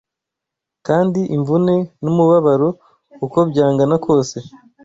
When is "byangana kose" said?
3.49-4.37